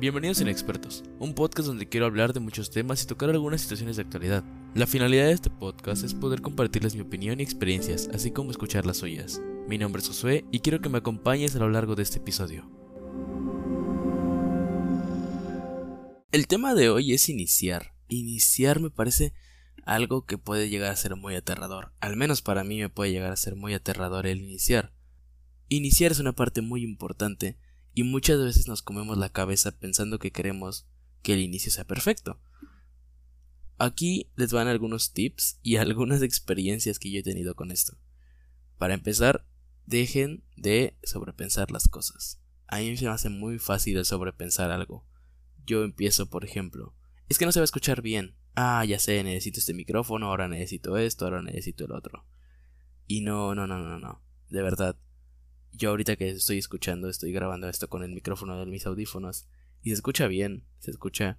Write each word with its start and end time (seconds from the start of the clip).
Bienvenidos 0.00 0.38
a 0.38 0.44
Inexpertos, 0.44 1.04
un 1.18 1.34
podcast 1.34 1.68
donde 1.68 1.86
quiero 1.86 2.06
hablar 2.06 2.32
de 2.32 2.40
muchos 2.40 2.70
temas 2.70 3.02
y 3.02 3.06
tocar 3.06 3.28
algunas 3.28 3.60
situaciones 3.60 3.96
de 3.96 4.02
actualidad. 4.02 4.42
La 4.74 4.86
finalidad 4.86 5.26
de 5.26 5.32
este 5.32 5.50
podcast 5.50 6.04
es 6.04 6.14
poder 6.14 6.40
compartirles 6.40 6.94
mi 6.94 7.02
opinión 7.02 7.38
y 7.38 7.42
experiencias, 7.42 8.08
así 8.14 8.30
como 8.30 8.50
escuchar 8.50 8.86
las 8.86 8.96
suyas. 8.96 9.42
Mi 9.68 9.76
nombre 9.76 10.00
es 10.00 10.08
Josué 10.08 10.46
y 10.50 10.60
quiero 10.60 10.80
que 10.80 10.88
me 10.88 10.96
acompañes 10.96 11.54
a 11.54 11.58
lo 11.58 11.68
largo 11.68 11.96
de 11.96 12.02
este 12.02 12.16
episodio. 12.16 12.66
El 16.32 16.46
tema 16.46 16.74
de 16.74 16.88
hoy 16.88 17.12
es 17.12 17.28
iniciar. 17.28 17.92
Iniciar 18.08 18.80
me 18.80 18.88
parece 18.88 19.34
algo 19.84 20.24
que 20.24 20.38
puede 20.38 20.70
llegar 20.70 20.92
a 20.92 20.96
ser 20.96 21.14
muy 21.14 21.34
aterrador. 21.34 21.92
Al 22.00 22.16
menos 22.16 22.40
para 22.40 22.64
mí 22.64 22.80
me 22.80 22.88
puede 22.88 23.12
llegar 23.12 23.32
a 23.32 23.36
ser 23.36 23.54
muy 23.54 23.74
aterrador 23.74 24.26
el 24.26 24.40
iniciar. 24.40 24.94
Iniciar 25.68 26.10
es 26.10 26.20
una 26.20 26.32
parte 26.32 26.62
muy 26.62 26.84
importante 26.84 27.58
y 28.00 28.02
muchas 28.02 28.42
veces 28.42 28.66
nos 28.66 28.80
comemos 28.80 29.18
la 29.18 29.28
cabeza 29.28 29.72
pensando 29.72 30.18
que 30.18 30.32
queremos 30.32 30.86
que 31.20 31.34
el 31.34 31.40
inicio 31.40 31.70
sea 31.70 31.84
perfecto. 31.84 32.40
Aquí 33.76 34.30
les 34.36 34.54
van 34.54 34.68
algunos 34.68 35.12
tips 35.12 35.58
y 35.62 35.76
algunas 35.76 36.22
experiencias 36.22 36.98
que 36.98 37.10
yo 37.10 37.20
he 37.20 37.22
tenido 37.22 37.54
con 37.54 37.70
esto. 37.70 37.98
Para 38.78 38.94
empezar, 38.94 39.46
dejen 39.84 40.42
de 40.56 40.96
sobrepensar 41.02 41.70
las 41.70 41.88
cosas. 41.88 42.40
A 42.68 42.78
mí 42.78 42.96
se 42.96 43.04
me 43.04 43.10
hace 43.10 43.28
muy 43.28 43.58
fácil 43.58 43.98
el 43.98 44.06
sobrepensar 44.06 44.70
algo. 44.70 45.06
Yo 45.66 45.84
empiezo, 45.84 46.30
por 46.30 46.46
ejemplo, 46.46 46.94
es 47.28 47.36
que 47.36 47.44
no 47.44 47.52
se 47.52 47.60
va 47.60 47.64
a 47.64 47.70
escuchar 47.72 48.00
bien. 48.00 48.34
Ah, 48.54 48.82
ya 48.86 48.98
sé, 48.98 49.22
necesito 49.22 49.60
este 49.60 49.74
micrófono, 49.74 50.28
ahora 50.28 50.48
necesito 50.48 50.96
esto, 50.96 51.26
ahora 51.26 51.42
necesito 51.42 51.84
el 51.84 51.92
otro. 51.92 52.24
Y 53.06 53.20
no, 53.20 53.54
no, 53.54 53.66
no, 53.66 53.78
no, 53.78 53.98
no. 53.98 54.22
De 54.48 54.62
verdad, 54.62 54.96
yo 55.72 55.90
ahorita 55.90 56.16
que 56.16 56.30
estoy 56.30 56.58
escuchando, 56.58 57.08
estoy 57.08 57.32
grabando 57.32 57.68
esto 57.68 57.88
con 57.88 58.02
el 58.02 58.12
micrófono 58.12 58.58
de 58.58 58.66
mis 58.66 58.86
audífonos 58.86 59.46
y 59.82 59.90
se 59.90 59.94
escucha 59.94 60.26
bien, 60.26 60.64
se 60.78 60.90
escucha 60.90 61.38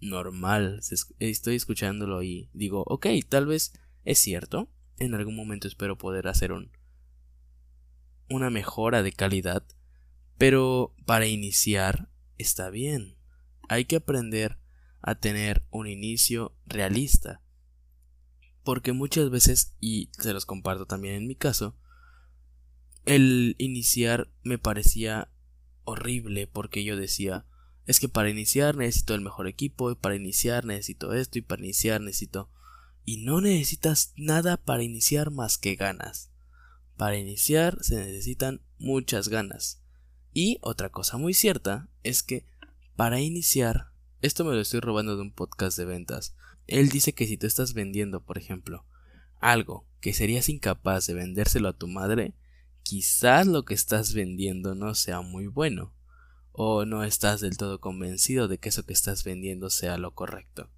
normal, 0.00 0.80
estoy 1.18 1.56
escuchándolo 1.56 2.22
y 2.22 2.50
digo, 2.52 2.84
ok, 2.86 3.06
tal 3.28 3.46
vez 3.46 3.72
es 4.04 4.18
cierto, 4.18 4.68
en 4.98 5.14
algún 5.14 5.36
momento 5.36 5.68
espero 5.68 5.96
poder 5.96 6.28
hacer 6.28 6.52
un 6.52 6.70
una 8.28 8.50
mejora 8.50 9.02
de 9.02 9.12
calidad, 9.12 9.64
pero 10.38 10.94
para 11.04 11.26
iniciar 11.26 12.08
está 12.38 12.70
bien. 12.70 13.16
Hay 13.68 13.84
que 13.84 13.96
aprender 13.96 14.58
a 15.00 15.14
tener 15.14 15.64
un 15.70 15.86
inicio 15.86 16.56
realista. 16.66 17.42
Porque 18.62 18.92
muchas 18.92 19.30
veces, 19.30 19.74
y 19.78 20.10
se 20.18 20.32
los 20.32 20.46
comparto 20.46 20.86
también 20.86 21.14
en 21.14 21.26
mi 21.26 21.34
caso, 21.34 21.76
el 23.04 23.54
iniciar 23.58 24.28
me 24.42 24.58
parecía 24.58 25.28
horrible 25.84 26.46
porque 26.46 26.84
yo 26.84 26.96
decía, 26.96 27.46
es 27.86 28.00
que 28.00 28.08
para 28.08 28.30
iniciar 28.30 28.76
necesito 28.76 29.14
el 29.14 29.20
mejor 29.20 29.46
equipo, 29.46 29.90
y 29.90 29.94
para 29.94 30.16
iniciar 30.16 30.64
necesito 30.64 31.12
esto, 31.12 31.38
y 31.38 31.42
para 31.42 31.62
iniciar 31.62 32.00
necesito... 32.00 32.50
Y 33.06 33.18
no 33.18 33.42
necesitas 33.42 34.14
nada 34.16 34.56
para 34.56 34.82
iniciar 34.82 35.30
más 35.30 35.58
que 35.58 35.74
ganas. 35.74 36.30
Para 36.96 37.18
iniciar 37.18 37.76
se 37.82 37.96
necesitan 37.96 38.62
muchas 38.78 39.28
ganas. 39.28 39.82
Y 40.32 40.56
otra 40.62 40.88
cosa 40.88 41.18
muy 41.18 41.34
cierta 41.34 41.90
es 42.02 42.22
que 42.22 42.46
para 42.96 43.20
iniciar, 43.20 43.88
esto 44.22 44.44
me 44.44 44.54
lo 44.54 44.60
estoy 44.60 44.80
robando 44.80 45.16
de 45.16 45.22
un 45.22 45.32
podcast 45.32 45.76
de 45.76 45.84
ventas. 45.84 46.34
Él 46.66 46.88
dice 46.88 47.12
que 47.12 47.26
si 47.26 47.36
tú 47.36 47.46
estás 47.46 47.74
vendiendo, 47.74 48.24
por 48.24 48.38
ejemplo, 48.38 48.86
algo 49.38 49.86
que 50.00 50.14
serías 50.14 50.48
incapaz 50.48 51.06
de 51.06 51.12
vendérselo 51.12 51.68
a 51.68 51.76
tu 51.76 51.88
madre, 51.88 52.32
quizás 52.84 53.46
lo 53.46 53.64
que 53.64 53.74
estás 53.74 54.12
vendiendo 54.12 54.74
no 54.74 54.94
sea 54.94 55.22
muy 55.22 55.46
bueno, 55.46 55.92
o 56.52 56.84
no 56.84 57.02
estás 57.02 57.40
del 57.40 57.56
todo 57.56 57.80
convencido 57.80 58.46
de 58.46 58.58
que 58.58 58.68
eso 58.68 58.86
que 58.86 58.92
estás 58.92 59.24
vendiendo 59.24 59.70
sea 59.70 59.98
lo 59.98 60.14
correcto. 60.14 60.70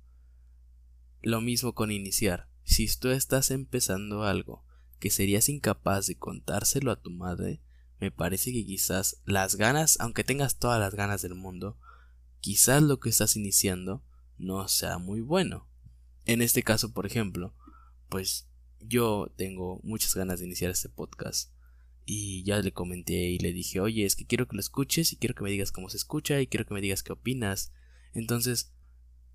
Lo 1.21 1.43
mismo 1.43 1.75
con 1.75 1.91
iniciar. 1.91 2.49
Si 2.63 2.89
tú 2.97 3.11
estás 3.11 3.51
empezando 3.51 4.23
algo 4.23 4.65
que 5.01 5.11
serías 5.11 5.49
incapaz 5.49 6.07
de 6.07 6.17
contárselo 6.17 6.93
a 6.93 7.03
tu 7.03 7.11
madre, 7.11 7.61
me 8.01 8.11
parece 8.11 8.53
que 8.53 8.65
quizás 8.65 9.21
las 9.25 9.57
ganas, 9.57 9.99
aunque 10.01 10.25
tengas 10.25 10.59
todas 10.59 10.81
las 10.81 10.95
ganas 10.95 11.23
del 11.23 11.35
mundo, 11.35 11.77
quizás 12.41 12.83
lo 12.83 13.01
que 13.01 13.11
estás 13.11 13.37
iniciando 13.37 14.03
no 14.39 14.69
sea 14.69 14.99
muy 14.99 15.21
bueno. 15.21 15.69
En 16.25 16.41
este 16.41 16.63
caso, 16.63 16.93
por 16.93 17.05
ejemplo, 17.05 17.53
pues 18.09 18.49
yo 18.81 19.33
tengo 19.37 19.81
muchas 19.83 20.15
ganas 20.15 20.39
de 20.39 20.47
iniciar 20.47 20.71
este 20.71 20.89
podcast 20.89 21.51
y 22.07 22.45
ya 22.45 22.61
le 22.61 22.73
comenté 22.73 23.15
y 23.15 23.39
le 23.39 23.53
dije, 23.53 23.81
oye, 23.81 24.07
es 24.07 24.15
que 24.15 24.25
quiero 24.25 24.47
que 24.47 24.55
lo 24.55 24.61
escuches 24.61 25.13
y 25.13 25.17
quiero 25.17 25.35
que 25.35 25.43
me 25.43 25.51
digas 25.51 25.73
cómo 25.73 25.91
se 25.91 25.97
escucha 25.97 26.41
y 26.41 26.47
quiero 26.47 26.65
que 26.65 26.73
me 26.73 26.81
digas 26.81 27.03
qué 27.03 27.13
opinas. 27.13 27.73
Entonces, 28.15 28.73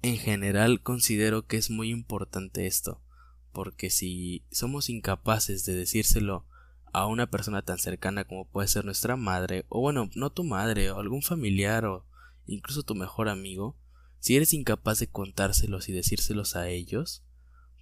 en 0.02 0.18
general 0.18 0.82
considero 0.82 1.46
que 1.46 1.58
es 1.58 1.70
muy 1.70 1.90
importante 1.90 2.66
esto, 2.66 3.04
porque 3.52 3.90
si 3.90 4.46
somos 4.52 4.90
incapaces 4.90 5.66
de 5.66 5.76
decírselo 5.76 6.48
a 6.94 7.08
una 7.08 7.30
persona 7.30 7.62
tan 7.62 7.78
cercana 7.78 8.24
como 8.24 8.48
puede 8.48 8.70
ser 8.70 8.86
nuestra 8.86 9.18
madre, 9.18 9.66
o 9.68 9.82
bueno, 9.82 10.10
no 10.16 10.32
tu 10.32 10.46
madre, 10.46 10.92
o 10.92 11.00
algún 11.00 11.22
familiar, 11.22 11.86
o 11.86 12.06
incluso 12.48 12.84
tu 12.84 12.96
mejor 12.96 13.28
amigo, 13.28 13.78
si 14.20 14.38
eres 14.38 14.54
incapaz 14.54 15.00
de 15.00 15.08
contárselos 15.08 15.90
y 15.90 15.94
decírselos 15.94 16.56
a 16.56 16.70
ellos, 16.70 17.26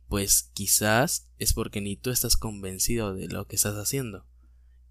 pues 0.07 0.50
quizás 0.53 1.29
es 1.38 1.53
porque 1.53 1.79
ni 1.79 1.95
tú 1.95 2.09
estás 2.09 2.38
convencido 2.38 3.13
de 3.13 3.27
lo 3.27 3.45
que 3.45 3.56
estás 3.56 3.75
haciendo. 3.75 4.28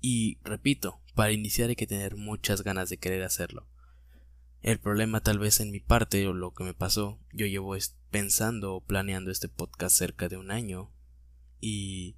Y 0.01 0.39
repito, 0.45 1.01
para 1.15 1.33
iniciar 1.33 1.71
hay 1.71 1.77
que 1.77 1.87
tener 1.87 2.17
muchas 2.17 2.63
ganas 2.63 2.89
de 2.89 2.99
querer 2.99 3.23
hacerlo. 3.23 3.67
El 4.61 4.79
problema 4.81 5.21
tal 5.21 5.39
vez 5.39 5.61
en 5.61 5.71
mi 5.71 5.81
parte 5.81 6.27
o 6.27 6.33
lo 6.33 6.53
que 6.53 6.65
me 6.65 6.75
pasó, 6.75 7.19
yo 7.33 7.47
llevo 7.47 7.77
pensando 8.11 8.75
o 8.75 8.81
planeando 8.81 9.31
este 9.31 9.49
podcast 9.49 9.97
cerca 9.97 10.29
de 10.29 10.37
un 10.37 10.51
año 10.51 10.93
y 11.61 12.17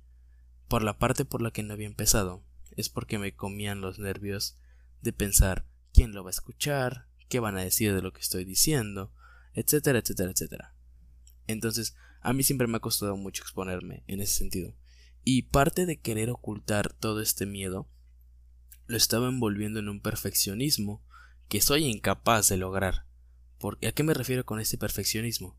por 0.68 0.82
la 0.82 0.98
parte 0.98 1.24
por 1.24 1.42
la 1.42 1.50
que 1.50 1.62
no 1.62 1.74
había 1.74 1.86
empezado 1.86 2.44
es 2.76 2.88
porque 2.88 3.18
me 3.18 3.34
comían 3.34 3.80
los 3.80 3.98
nervios 3.98 4.58
de 5.02 5.12
pensar 5.12 5.66
quién 5.92 6.12
lo 6.12 6.22
va 6.22 6.30
a 6.30 6.32
escuchar, 6.32 7.08
qué 7.28 7.41
van 7.41 7.56
a 7.56 7.64
decir 7.64 7.94
de 7.94 8.02
lo 8.02 8.12
que 8.12 8.20
estoy 8.20 8.44
diciendo, 8.44 9.12
etcétera, 9.54 9.98
etcétera, 9.98 10.30
etcétera. 10.30 10.74
Entonces, 11.47 11.97
a 12.20 12.32
mí 12.32 12.42
siempre 12.42 12.66
me 12.66 12.76
ha 12.76 12.80
costado 12.80 13.16
mucho 13.16 13.42
exponerme 13.42 14.04
en 14.06 14.20
ese 14.20 14.34
sentido. 14.34 14.74
Y 15.32 15.42
parte 15.42 15.86
de 15.86 15.96
querer 15.96 16.28
ocultar 16.28 16.92
todo 16.92 17.20
este 17.20 17.46
miedo 17.46 17.86
lo 18.88 18.96
estaba 18.96 19.28
envolviendo 19.28 19.78
en 19.78 19.88
un 19.88 20.00
perfeccionismo 20.00 21.04
que 21.48 21.60
soy 21.60 21.84
incapaz 21.84 22.48
de 22.48 22.56
lograr. 22.56 23.06
¿Por 23.56 23.78
¿A 23.86 23.92
qué 23.92 24.02
me 24.02 24.12
refiero 24.12 24.44
con 24.44 24.58
este 24.58 24.76
perfeccionismo? 24.76 25.56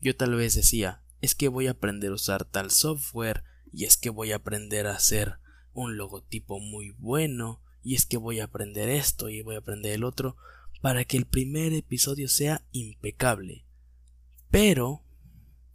Yo 0.00 0.16
tal 0.16 0.34
vez 0.34 0.56
decía, 0.56 1.04
es 1.20 1.36
que 1.36 1.46
voy 1.46 1.68
a 1.68 1.70
aprender 1.70 2.10
a 2.10 2.14
usar 2.14 2.44
tal 2.44 2.72
software, 2.72 3.44
y 3.72 3.84
es 3.84 3.96
que 3.96 4.10
voy 4.10 4.32
a 4.32 4.36
aprender 4.36 4.88
a 4.88 4.96
hacer 4.96 5.38
un 5.72 5.96
logotipo 5.96 6.58
muy 6.58 6.90
bueno, 6.90 7.62
y 7.84 7.94
es 7.94 8.06
que 8.06 8.16
voy 8.16 8.40
a 8.40 8.46
aprender 8.46 8.88
esto 8.88 9.28
y 9.28 9.40
voy 9.42 9.54
a 9.54 9.58
aprender 9.58 9.92
el 9.92 10.02
otro, 10.02 10.36
para 10.80 11.04
que 11.04 11.16
el 11.16 11.26
primer 11.26 11.72
episodio 11.74 12.26
sea 12.26 12.66
impecable. 12.72 13.66
Pero, 14.50 15.04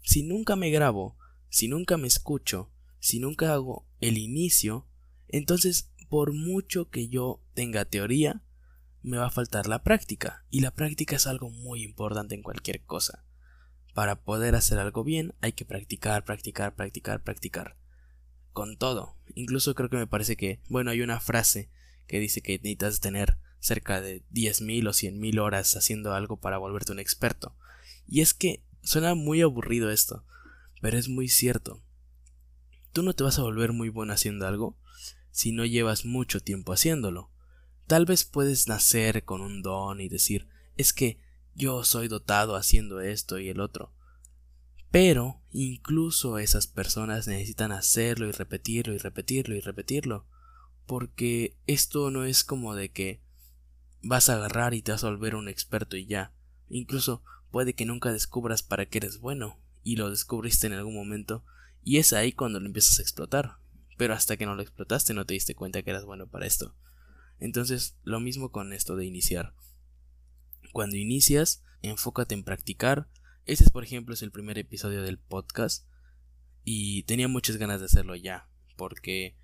si 0.02 0.24
nunca 0.24 0.58
me 0.58 0.70
grabo, 0.70 1.18
si 1.48 1.70
nunca 1.70 1.96
me 1.96 2.10
escucho, 2.10 2.74
si 3.00 3.20
nunca 3.20 3.54
hago 3.54 3.88
el 4.00 4.18
inicio, 4.18 4.88
entonces 5.28 5.92
por 6.10 6.34
mucho 6.34 6.90
que 6.90 7.10
yo 7.10 7.42
tenga 7.54 7.86
teoría, 7.86 8.44
me 9.02 9.18
va 9.18 9.28
a 9.28 9.32
faltar 9.32 9.68
la 9.68 9.84
práctica. 9.84 10.46
Y 10.50 10.62
la 10.62 10.72
práctica 10.72 11.16
es 11.16 11.28
algo 11.28 11.50
muy 11.50 11.84
importante 11.84 12.36
en 12.36 12.44
cualquier 12.44 12.82
cosa. 12.84 13.24
Para 13.94 14.22
poder 14.22 14.56
hacer 14.56 14.80
algo 14.80 15.04
bien 15.04 15.34
hay 15.42 15.54
que 15.54 15.66
practicar, 15.66 16.24
practicar, 16.24 16.76
practicar, 16.76 17.24
practicar. 17.24 17.78
Con 18.52 18.78
todo. 18.78 19.18
Incluso 19.36 19.76
creo 19.76 19.90
que 19.90 19.98
me 19.98 20.08
parece 20.08 20.36
que, 20.36 20.62
bueno, 20.70 20.92
hay 20.92 21.02
una 21.02 21.20
frase 21.20 21.70
que 22.08 22.20
dice 22.20 22.42
que 22.42 22.58
necesitas 22.58 23.00
tener 23.00 23.38
cerca 23.60 24.02
de 24.02 24.24
10.000 24.32 24.88
o 24.88 24.92
100.000 24.92 25.40
horas 25.42 25.76
haciendo 25.76 26.14
algo 26.14 26.40
para 26.40 26.58
volverte 26.58 26.92
un 26.92 27.00
experto. 27.00 27.56
Y 28.08 28.22
es 28.22 28.34
que 28.34 28.64
suena 28.82 29.16
muy 29.16 29.42
aburrido 29.42 29.92
esto, 29.92 30.26
pero 30.82 30.98
es 30.98 31.10
muy 31.10 31.28
cierto. 31.28 31.84
Tú 32.98 33.04
no 33.04 33.14
te 33.14 33.24
vas 33.24 33.38
a 33.38 33.44
volver 33.44 33.74
muy 33.74 33.90
bueno 33.90 34.14
haciendo 34.14 34.48
algo 34.48 34.76
si 35.30 35.52
no 35.52 35.66
llevas 35.66 36.04
mucho 36.04 36.40
tiempo 36.40 36.74
haciéndolo. 36.74 37.30
Tal 37.86 38.06
vez 38.06 38.26
puedes 38.26 38.68
nacer 38.68 39.24
con 39.24 39.42
un 39.42 39.62
don 39.62 40.02
y 40.02 40.10
decir 40.10 40.48
es 40.78 40.94
que 40.94 41.20
yo 41.54 41.84
soy 41.84 42.08
dotado 42.08 42.56
haciendo 42.56 43.00
esto 43.00 43.38
y 43.38 43.50
el 43.50 43.60
otro. 43.60 43.94
Pero 44.90 45.40
incluso 45.52 46.40
esas 46.40 46.66
personas 46.66 47.28
necesitan 47.28 47.72
hacerlo 47.72 48.28
y 48.28 48.32
repetirlo 48.32 48.96
y 48.96 48.98
repetirlo 48.98 49.56
y 49.56 49.60
repetirlo. 49.60 50.26
Porque 50.88 51.56
esto 51.68 52.10
no 52.10 52.24
es 52.24 52.44
como 52.44 52.74
de 52.74 52.90
que 52.90 53.22
vas 54.02 54.28
a 54.28 54.38
agarrar 54.38 54.74
y 54.74 54.82
te 54.82 54.92
vas 54.92 55.04
a 55.04 55.12
volver 55.12 55.36
un 55.36 55.50
experto 55.50 55.98
y 55.98 56.08
ya. 56.08 56.34
Incluso 56.68 57.22
puede 57.52 57.74
que 57.74 57.86
nunca 57.86 58.12
descubras 58.12 58.64
para 58.64 58.88
qué 58.88 58.98
eres 58.98 59.20
bueno 59.20 59.60
y 59.84 59.98
lo 59.98 60.10
descubriste 60.10 60.66
en 60.66 60.74
algún 60.74 60.96
momento 60.96 61.46
y 61.88 62.00
es 62.00 62.12
ahí 62.12 62.34
cuando 62.34 62.60
lo 62.60 62.66
empiezas 62.66 63.00
a 63.00 63.02
explotar. 63.02 63.60
Pero 63.96 64.14
hasta 64.14 64.36
que 64.36 64.46
no 64.46 64.56
lo 64.56 64.62
explotaste 64.62 65.14
no 65.14 65.26
te 65.26 65.36
diste 65.36 65.56
cuenta 65.56 65.82
que 65.84 65.92
eras 65.92 66.04
bueno 66.04 66.28
para 66.28 66.46
esto. 66.46 66.76
Entonces, 67.40 67.96
lo 68.04 68.20
mismo 68.20 68.52
con 68.52 68.74
esto 68.74 68.98
de 68.98 69.06
iniciar. 69.06 69.54
Cuando 70.74 70.98
inicias, 70.98 71.64
enfócate 71.82 72.36
en 72.36 72.44
practicar. 72.44 73.08
Este, 73.46 73.70
por 73.70 73.86
ejemplo, 73.86 74.14
es 74.14 74.22
el 74.22 74.32
primer 74.32 74.58
episodio 74.58 75.02
del 75.02 75.18
podcast 75.18 75.88
y 76.66 77.04
tenía 77.04 77.30
muchas 77.30 77.56
ganas 77.56 77.80
de 77.80 77.86
hacerlo 77.86 78.18
ya, 78.18 78.50
porque 78.76 79.38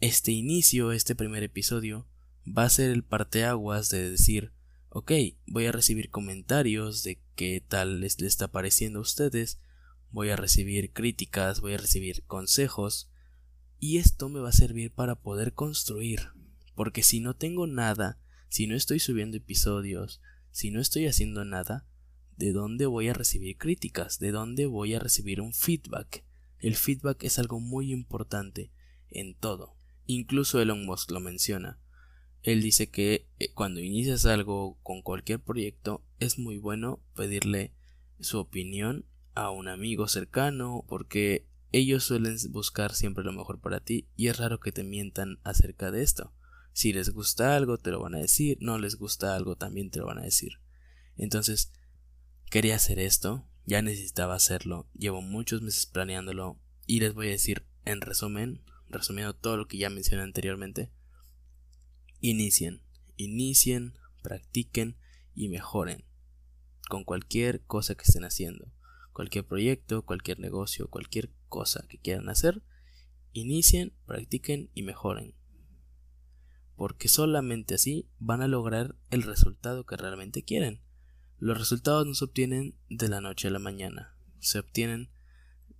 este 0.00 0.32
inicio, 0.32 0.90
este 0.90 1.14
primer 1.14 1.44
episodio, 1.44 2.08
va 2.44 2.64
a 2.64 2.70
ser 2.70 2.90
el 2.90 3.04
parteaguas 3.04 3.88
de 3.88 4.10
decir, 4.10 4.50
ok, 4.88 5.12
voy 5.46 5.66
a 5.66 5.72
recibir 5.72 6.10
comentarios 6.10 7.04
de 7.04 7.20
qué 7.36 7.64
tal 7.66 8.00
les, 8.00 8.20
les 8.20 8.32
está 8.32 8.48
pareciendo 8.48 8.98
a 8.98 9.02
ustedes, 9.02 9.60
voy 10.10 10.30
a 10.30 10.36
recibir 10.36 10.92
críticas, 10.92 11.60
voy 11.60 11.74
a 11.74 11.78
recibir 11.78 12.24
consejos, 12.24 13.10
y 13.78 13.98
esto 13.98 14.28
me 14.28 14.40
va 14.40 14.48
a 14.48 14.52
servir 14.52 14.92
para 14.92 15.16
poder 15.16 15.52
construir, 15.54 16.28
porque 16.74 17.02
si 17.02 17.20
no 17.20 17.34
tengo 17.34 17.66
nada, 17.66 18.18
si 18.48 18.66
no 18.66 18.74
estoy 18.74 18.98
subiendo 18.98 19.36
episodios, 19.36 20.20
si 20.50 20.70
no 20.70 20.80
estoy 20.80 21.06
haciendo 21.06 21.44
nada, 21.44 21.86
¿de 22.36 22.52
dónde 22.52 22.86
voy 22.86 23.08
a 23.08 23.14
recibir 23.14 23.56
críticas? 23.58 24.18
¿De 24.18 24.32
dónde 24.32 24.66
voy 24.66 24.94
a 24.94 24.98
recibir 24.98 25.40
un 25.40 25.52
feedback? 25.52 26.24
El 26.58 26.74
feedback 26.74 27.22
es 27.24 27.38
algo 27.38 27.60
muy 27.60 27.92
importante 27.92 28.72
en 29.10 29.34
todo. 29.34 29.76
Incluso 30.06 30.60
Elon 30.60 30.84
Musk 30.86 31.10
lo 31.10 31.20
menciona. 31.20 31.78
Él 32.42 32.62
dice 32.62 32.90
que 32.90 33.28
eh, 33.38 33.52
cuando 33.52 33.80
inicias 33.80 34.26
algo 34.26 34.78
con 34.82 35.02
cualquier 35.02 35.40
proyecto 35.40 36.02
es 36.18 36.38
muy 36.38 36.58
bueno 36.58 37.00
pedirle 37.14 37.72
su 38.20 38.38
opinión 38.38 39.04
a 39.38 39.50
un 39.50 39.68
amigo 39.68 40.08
cercano 40.08 40.84
porque 40.88 41.46
ellos 41.70 42.02
suelen 42.02 42.36
buscar 42.50 42.92
siempre 42.92 43.22
lo 43.22 43.32
mejor 43.32 43.60
para 43.60 43.78
ti 43.78 44.08
y 44.16 44.26
es 44.26 44.36
raro 44.36 44.58
que 44.58 44.72
te 44.72 44.82
mientan 44.82 45.38
acerca 45.44 45.92
de 45.92 46.02
esto. 46.02 46.34
Si 46.72 46.92
les 46.92 47.10
gusta 47.10 47.54
algo 47.54 47.78
te 47.78 47.92
lo 47.92 48.00
van 48.00 48.16
a 48.16 48.18
decir, 48.18 48.58
no 48.60 48.78
les 48.78 48.96
gusta 48.96 49.36
algo 49.36 49.54
también 49.54 49.90
te 49.90 50.00
lo 50.00 50.06
van 50.06 50.18
a 50.18 50.24
decir. 50.24 50.54
Entonces, 51.16 51.72
quería 52.50 52.74
hacer 52.74 52.98
esto, 52.98 53.48
ya 53.64 53.80
necesitaba 53.80 54.34
hacerlo, 54.34 54.88
llevo 54.92 55.22
muchos 55.22 55.62
meses 55.62 55.86
planeándolo 55.86 56.58
y 56.86 56.98
les 56.98 57.14
voy 57.14 57.28
a 57.28 57.32
decir 57.32 57.64
en 57.84 58.00
resumen, 58.00 58.64
resumiendo 58.88 59.36
todo 59.36 59.56
lo 59.56 59.68
que 59.68 59.78
ya 59.78 59.88
mencioné 59.88 60.24
anteriormente, 60.24 60.90
inicien, 62.20 62.82
inicien, 63.16 63.94
practiquen 64.20 64.96
y 65.32 65.48
mejoren 65.48 66.04
con 66.88 67.04
cualquier 67.04 67.62
cosa 67.64 67.94
que 67.94 68.02
estén 68.02 68.24
haciendo, 68.24 68.72
cualquier 69.18 69.44
proyecto, 69.44 70.02
cualquier 70.02 70.38
negocio, 70.38 70.88
cualquier 70.88 71.32
cosa 71.48 71.84
que 71.88 71.98
quieran 71.98 72.28
hacer, 72.28 72.62
inicien, 73.32 73.92
practiquen 74.06 74.70
y 74.74 74.84
mejoren. 74.84 75.34
Porque 76.76 77.08
solamente 77.08 77.74
así 77.74 78.08
van 78.20 78.42
a 78.42 78.46
lograr 78.46 78.94
el 79.10 79.24
resultado 79.24 79.84
que 79.84 79.96
realmente 79.96 80.44
quieren. 80.44 80.84
Los 81.36 81.58
resultados 81.58 82.06
no 82.06 82.14
se 82.14 82.26
obtienen 82.26 82.76
de 82.90 83.08
la 83.08 83.20
noche 83.20 83.48
a 83.48 83.50
la 83.50 83.58
mañana, 83.58 84.14
se 84.38 84.60
obtienen 84.60 85.10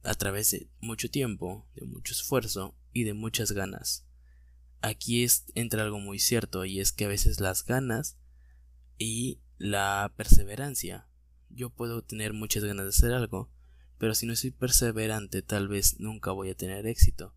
a 0.03 0.15
través 0.15 0.51
de 0.51 0.69
mucho 0.81 1.09
tiempo, 1.09 1.65
de 1.77 1.87
mucho 1.87 2.15
esfuerzo 2.15 2.77
y 2.93 3.05
de 3.05 3.15
muchas 3.15 3.53
ganas. 3.53 4.05
Aquí 4.81 5.23
es, 5.23 5.45
entra 5.55 5.85
algo 5.85 6.01
muy 6.01 6.19
cierto 6.19 6.65
y 6.65 6.81
es 6.81 6.91
que 6.91 7.05
a 7.05 7.09
veces 7.09 7.39
las 7.39 7.65
ganas 7.65 8.19
y 8.99 9.39
la 9.59 10.13
perseverancia. 10.17 11.08
Yo 11.51 11.71
puedo 11.71 12.03
tener 12.03 12.33
muchas 12.33 12.65
ganas 12.65 12.85
de 12.85 12.91
hacer 12.91 13.13
algo, 13.13 13.51
pero 13.99 14.15
si 14.15 14.27
no 14.27 14.37
soy 14.37 14.51
perseverante 14.51 15.43
tal 15.43 15.69
vez 15.69 15.99
nunca 15.99 16.33
voy 16.33 16.51
a 16.51 16.57
tener 16.57 16.87
éxito, 16.87 17.35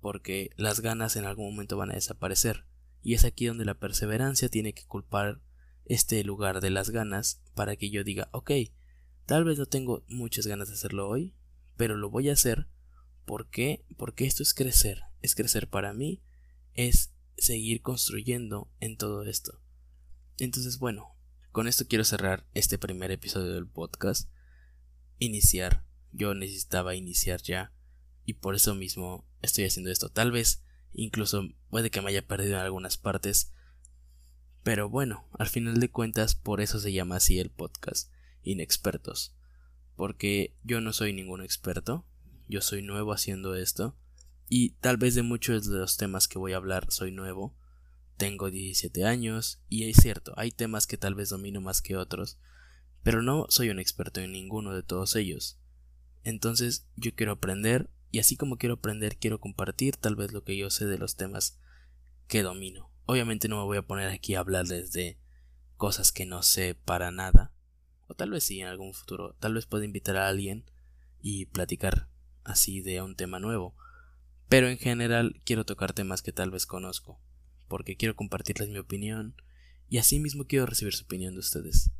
porque 0.00 0.50
las 0.56 0.80
ganas 0.80 1.16
en 1.16 1.24
algún 1.24 1.50
momento 1.52 1.76
van 1.76 1.90
a 1.90 1.94
desaparecer, 1.94 2.64
y 3.02 3.14
es 3.14 3.24
aquí 3.24 3.46
donde 3.46 3.64
la 3.64 3.74
perseverancia 3.74 4.48
tiene 4.48 4.72
que 4.72 4.86
culpar 4.86 5.40
este 5.84 6.22
lugar 6.22 6.60
de 6.60 6.70
las 6.70 6.90
ganas 6.90 7.42
para 7.54 7.76
que 7.76 7.90
yo 7.90 8.04
diga, 8.04 8.28
ok, 8.32 8.52
tal 9.26 9.44
vez 9.44 9.58
no 9.58 9.66
tengo 9.66 10.04
muchas 10.08 10.46
ganas 10.46 10.68
de 10.68 10.74
hacerlo 10.74 11.08
hoy, 11.08 11.34
pero 11.76 11.96
lo 11.96 12.10
voy 12.10 12.28
a 12.28 12.34
hacer. 12.34 12.68
Porque 13.24 13.84
porque 13.96 14.24
esto 14.26 14.42
es 14.42 14.54
crecer, 14.54 15.02
es 15.22 15.34
crecer 15.34 15.68
para 15.68 15.92
mí, 15.92 16.22
es 16.74 17.12
seguir 17.36 17.80
construyendo 17.80 18.70
en 18.80 18.96
todo 18.96 19.24
esto. 19.24 19.62
Entonces, 20.38 20.78
bueno, 20.78 21.16
con 21.52 21.66
esto 21.66 21.86
quiero 21.88 22.04
cerrar 22.04 22.46
este 22.54 22.78
primer 22.78 23.10
episodio 23.10 23.52
del 23.54 23.66
podcast. 23.66 24.30
Iniciar. 25.18 25.84
Yo 26.12 26.34
necesitaba 26.34 26.94
iniciar 26.94 27.42
ya. 27.42 27.72
Y 28.24 28.34
por 28.34 28.54
eso 28.54 28.74
mismo 28.74 29.26
estoy 29.42 29.64
haciendo 29.64 29.90
esto. 29.90 30.10
Tal 30.10 30.30
vez 30.30 30.62
incluso 30.92 31.48
puede 31.68 31.90
que 31.90 32.00
me 32.02 32.10
haya 32.10 32.26
perdido 32.26 32.54
en 32.54 32.60
algunas 32.60 32.98
partes. 32.98 33.52
Pero 34.62 34.88
bueno, 34.88 35.26
al 35.38 35.48
final 35.48 35.80
de 35.80 35.90
cuentas 35.90 36.34
por 36.34 36.60
eso 36.60 36.78
se 36.78 36.92
llama 36.92 37.16
así 37.16 37.40
el 37.40 37.50
podcast. 37.50 38.12
Inexpertos. 38.42 39.34
Porque 39.96 40.56
yo 40.62 40.80
no 40.80 40.92
soy 40.92 41.12
ningún 41.12 41.42
experto. 41.42 42.06
Yo 42.48 42.60
soy 42.60 42.82
nuevo 42.82 43.12
haciendo 43.12 43.56
esto. 43.56 43.96
Y 44.48 44.70
tal 44.80 44.98
vez 44.98 45.16
de 45.16 45.22
muchos 45.22 45.68
de 45.68 45.78
los 45.78 45.96
temas 45.96 46.28
que 46.28 46.38
voy 46.38 46.52
a 46.52 46.58
hablar 46.58 46.86
soy 46.90 47.10
nuevo 47.10 47.56
tengo 48.20 48.50
17 48.50 49.06
años 49.06 49.62
y 49.70 49.88
es 49.88 49.96
cierto, 49.96 50.34
hay 50.36 50.50
temas 50.50 50.86
que 50.86 50.98
tal 50.98 51.14
vez 51.14 51.30
domino 51.30 51.62
más 51.62 51.80
que 51.80 51.96
otros, 51.96 52.38
pero 53.02 53.22
no 53.22 53.46
soy 53.48 53.70
un 53.70 53.78
experto 53.78 54.20
en 54.20 54.30
ninguno 54.30 54.74
de 54.74 54.82
todos 54.82 55.16
ellos. 55.16 55.58
Entonces 56.22 56.86
yo 56.96 57.14
quiero 57.14 57.32
aprender 57.32 57.88
y 58.10 58.18
así 58.18 58.36
como 58.36 58.58
quiero 58.58 58.74
aprender 58.74 59.16
quiero 59.16 59.40
compartir 59.40 59.96
tal 59.96 60.16
vez 60.16 60.34
lo 60.34 60.44
que 60.44 60.54
yo 60.58 60.68
sé 60.68 60.84
de 60.84 60.98
los 60.98 61.16
temas 61.16 61.58
que 62.28 62.42
domino. 62.42 62.92
Obviamente 63.06 63.48
no 63.48 63.56
me 63.56 63.64
voy 63.64 63.78
a 63.78 63.86
poner 63.86 64.10
aquí 64.10 64.34
a 64.34 64.40
hablarles 64.40 64.92
de 64.92 65.18
cosas 65.78 66.12
que 66.12 66.26
no 66.26 66.42
sé 66.42 66.74
para 66.74 67.10
nada. 67.10 67.54
O 68.06 68.12
tal 68.14 68.28
vez 68.28 68.44
sí 68.44 68.60
en 68.60 68.66
algún 68.66 68.92
futuro. 68.92 69.34
Tal 69.40 69.54
vez 69.54 69.64
pueda 69.64 69.86
invitar 69.86 70.18
a 70.18 70.28
alguien 70.28 70.70
y 71.22 71.46
platicar 71.46 72.10
así 72.44 72.82
de 72.82 73.00
un 73.00 73.16
tema 73.16 73.40
nuevo. 73.40 73.74
Pero 74.50 74.68
en 74.68 74.76
general 74.76 75.40
quiero 75.46 75.64
tocar 75.64 75.94
temas 75.94 76.20
que 76.20 76.32
tal 76.32 76.50
vez 76.50 76.66
conozco 76.66 77.18
porque 77.70 77.96
quiero 77.96 78.16
compartirles 78.16 78.68
mi 78.68 78.78
opinión 78.78 79.36
y 79.88 79.98
asimismo 79.98 80.44
quiero 80.44 80.66
recibir 80.66 80.92
su 80.92 81.04
opinión 81.04 81.34
de 81.34 81.40
ustedes. 81.40 81.92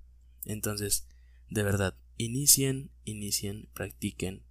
Entonces, 0.45 1.07
de 1.49 1.63
verdad, 1.63 1.97
inicien, 2.17 2.91
inicien, 3.05 3.71
practiquen, 3.73 4.43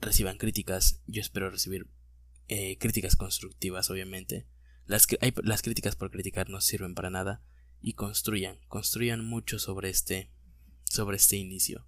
reciban 0.00 0.36
críticas. 0.36 1.02
Yo 1.06 1.20
espero 1.20 1.50
recibir 1.50 1.88
eh, 2.48 2.78
críticas 2.78 3.14
constructivas, 3.14 3.90
obviamente. 3.90 4.48
Las, 4.86 5.06
las 5.44 5.62
críticas 5.62 5.94
por 5.94 6.10
criticar 6.10 6.50
no 6.50 6.60
sirven 6.60 6.96
para 6.96 7.10
nada 7.10 7.40
y 7.80 7.92
construyan, 7.92 8.58
construyan 8.66 9.24
mucho 9.24 9.60
sobre 9.60 9.88
este, 9.88 10.32
sobre 10.82 11.16
este 11.16 11.36
inicio. 11.36 11.86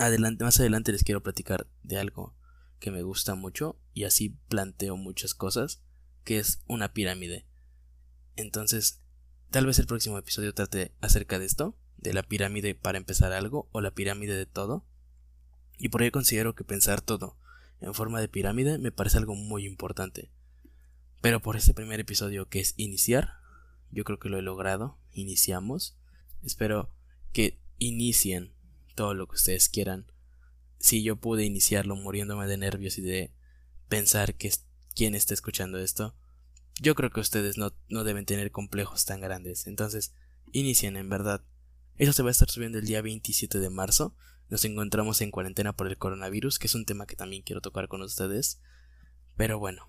Adelante, 0.00 0.42
más 0.42 0.58
adelante 0.58 0.90
les 0.90 1.04
quiero 1.04 1.22
platicar 1.22 1.68
de 1.84 1.98
algo 1.98 2.36
que 2.80 2.90
me 2.90 3.02
gusta 3.02 3.36
mucho 3.36 3.80
y 3.94 4.04
así 4.04 4.30
planteo 4.48 4.96
muchas 4.96 5.34
cosas 5.34 5.85
que 6.26 6.40
es 6.40 6.60
una 6.66 6.92
pirámide. 6.92 7.46
Entonces, 8.34 9.00
tal 9.50 9.64
vez 9.64 9.78
el 9.78 9.86
próximo 9.86 10.18
episodio 10.18 10.52
trate 10.52 10.92
acerca 11.00 11.38
de 11.38 11.46
esto, 11.46 11.78
de 11.96 12.12
la 12.12 12.24
pirámide 12.24 12.74
para 12.74 12.98
empezar 12.98 13.32
algo 13.32 13.68
o 13.70 13.80
la 13.80 13.92
pirámide 13.92 14.34
de 14.34 14.44
todo. 14.44 14.84
Y 15.78 15.88
por 15.88 16.02
ello 16.02 16.10
considero 16.10 16.56
que 16.56 16.64
pensar 16.64 17.00
todo 17.00 17.38
en 17.80 17.94
forma 17.94 18.20
de 18.20 18.28
pirámide 18.28 18.78
me 18.78 18.90
parece 18.90 19.18
algo 19.18 19.36
muy 19.36 19.64
importante. 19.64 20.32
Pero 21.20 21.40
por 21.40 21.56
este 21.56 21.74
primer 21.74 22.00
episodio 22.00 22.48
que 22.48 22.58
es 22.58 22.74
iniciar, 22.76 23.34
yo 23.92 24.02
creo 24.02 24.18
que 24.18 24.28
lo 24.28 24.36
he 24.36 24.42
logrado, 24.42 24.98
iniciamos. 25.12 25.96
Espero 26.42 26.90
que 27.32 27.60
inicien 27.78 28.52
todo 28.96 29.14
lo 29.14 29.28
que 29.28 29.36
ustedes 29.36 29.68
quieran. 29.68 30.10
Si 30.80 31.04
yo 31.04 31.14
pude 31.14 31.44
iniciarlo 31.44 31.94
muriéndome 31.94 32.48
de 32.48 32.56
nervios 32.56 32.98
y 32.98 33.02
de 33.02 33.32
pensar 33.88 34.34
que 34.34 34.50
quien 34.96 35.14
está 35.14 35.34
escuchando 35.34 35.78
esto, 35.78 36.16
yo 36.80 36.94
creo 36.94 37.10
que 37.10 37.20
ustedes 37.20 37.58
no, 37.58 37.72
no 37.88 38.02
deben 38.02 38.26
tener 38.26 38.50
complejos 38.50 39.04
tan 39.04 39.20
grandes. 39.20 39.66
Entonces, 39.66 40.14
inicien 40.52 40.96
en 40.96 41.08
verdad. 41.08 41.44
Eso 41.96 42.12
se 42.12 42.22
va 42.22 42.30
a 42.30 42.32
estar 42.32 42.50
subiendo 42.50 42.78
el 42.78 42.86
día 42.86 43.02
27 43.02 43.58
de 43.58 43.70
marzo. 43.70 44.16
Nos 44.48 44.64
encontramos 44.64 45.20
en 45.20 45.30
cuarentena 45.30 45.74
por 45.74 45.86
el 45.86 45.98
coronavirus, 45.98 46.58
que 46.58 46.66
es 46.66 46.74
un 46.74 46.84
tema 46.84 47.06
que 47.06 47.16
también 47.16 47.42
quiero 47.42 47.60
tocar 47.60 47.88
con 47.88 48.02
ustedes. 48.02 48.60
Pero 49.36 49.58
bueno, 49.58 49.88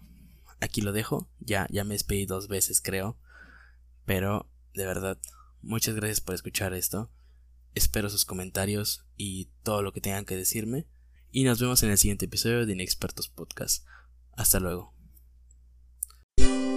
aquí 0.59 0.81
lo 0.81 0.91
dejo. 0.91 1.29
Ya, 1.39 1.67
ya 1.69 1.83
me 1.83 1.95
despedí 1.95 2.25
dos 2.25 2.47
veces, 2.47 2.81
creo. 2.81 3.17
Pero, 4.05 4.49
de 4.73 4.85
verdad, 4.85 5.17
muchas 5.61 5.95
gracias 5.95 6.21
por 6.21 6.35
escuchar 6.35 6.73
esto. 6.73 7.09
Espero 7.75 8.09
sus 8.09 8.25
comentarios 8.25 9.05
y 9.15 9.49
todo 9.63 9.83
lo 9.83 9.93
que 9.93 10.01
tengan 10.01 10.25
que 10.25 10.35
decirme. 10.35 10.87
Y 11.31 11.43
nos 11.43 11.59
vemos 11.59 11.83
en 11.83 11.91
el 11.91 11.97
siguiente 11.97 12.25
episodio 12.25 12.65
de 12.65 12.73
Inexpertos 12.73 13.27
Podcast. 13.27 13.85
Hasta 14.35 14.59
luego. 14.59 14.97
you. 16.38 16.76